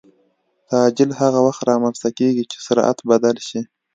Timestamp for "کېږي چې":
2.19-2.57